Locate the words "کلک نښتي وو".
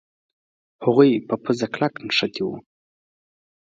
1.73-2.55